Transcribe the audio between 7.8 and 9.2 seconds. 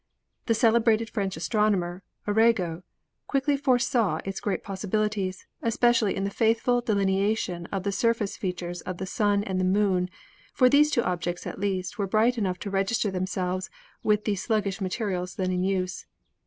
the surface features of the